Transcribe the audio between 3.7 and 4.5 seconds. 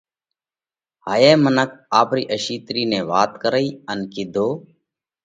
ان ڪِيڌو: